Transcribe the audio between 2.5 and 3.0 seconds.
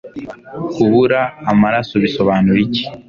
iki